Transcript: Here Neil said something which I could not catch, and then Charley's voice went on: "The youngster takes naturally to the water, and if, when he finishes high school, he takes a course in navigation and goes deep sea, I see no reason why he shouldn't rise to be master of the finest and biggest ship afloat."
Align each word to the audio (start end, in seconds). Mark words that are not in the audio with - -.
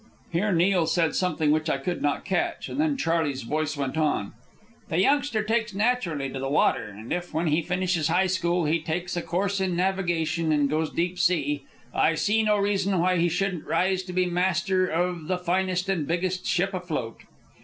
Here 0.31 0.51
Neil 0.51 0.87
said 0.87 1.13
something 1.13 1.51
which 1.51 1.69
I 1.69 1.77
could 1.77 2.01
not 2.01 2.25
catch, 2.25 2.69
and 2.69 2.79
then 2.81 2.97
Charley's 2.97 3.43
voice 3.43 3.77
went 3.77 3.95
on: 3.97 4.33
"The 4.89 4.99
youngster 4.99 5.43
takes 5.43 5.75
naturally 5.75 6.27
to 6.27 6.39
the 6.39 6.49
water, 6.49 6.85
and 6.85 7.13
if, 7.13 7.35
when 7.35 7.45
he 7.45 7.61
finishes 7.61 8.07
high 8.07 8.25
school, 8.25 8.65
he 8.65 8.79
takes 8.81 9.15
a 9.15 9.21
course 9.21 9.61
in 9.61 9.75
navigation 9.75 10.51
and 10.51 10.67
goes 10.71 10.89
deep 10.89 11.19
sea, 11.19 11.65
I 11.93 12.15
see 12.15 12.41
no 12.41 12.57
reason 12.57 12.97
why 12.97 13.17
he 13.17 13.29
shouldn't 13.29 13.67
rise 13.67 14.01
to 14.05 14.11
be 14.13 14.25
master 14.25 14.87
of 14.87 15.27
the 15.27 15.37
finest 15.37 15.87
and 15.87 16.07
biggest 16.07 16.47
ship 16.47 16.73
afloat." 16.73 17.21